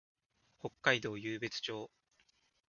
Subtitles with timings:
[0.59, 1.91] 北海道湧別町